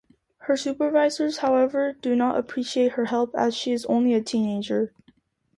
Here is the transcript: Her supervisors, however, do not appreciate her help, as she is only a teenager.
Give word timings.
Her 0.47 0.57
supervisors, 0.57 1.37
however, 1.37 1.93
do 2.01 2.15
not 2.15 2.39
appreciate 2.39 2.93
her 2.93 3.05
help, 3.05 3.35
as 3.35 3.53
she 3.55 3.71
is 3.71 3.85
only 3.85 4.15
a 4.15 4.23
teenager. 4.23 4.95